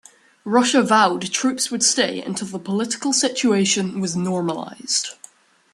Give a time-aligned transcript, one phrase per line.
[0.45, 5.09] Russia vowed troops would stay until the political situation was "normalised".